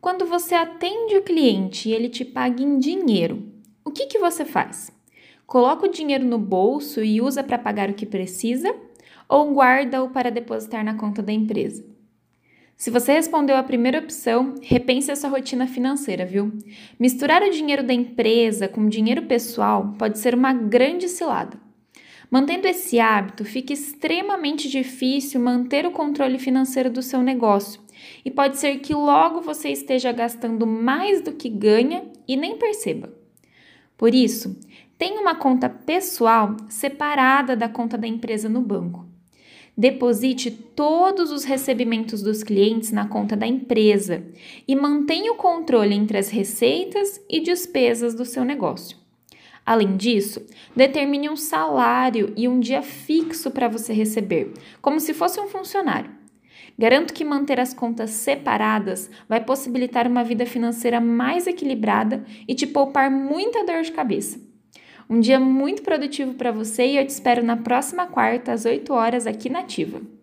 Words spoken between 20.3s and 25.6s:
uma grande cilada. Mantendo esse hábito, fica extremamente difícil